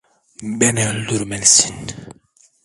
[0.59, 1.85] Beni öldürmelisin.